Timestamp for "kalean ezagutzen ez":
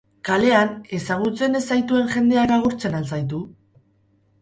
0.27-1.63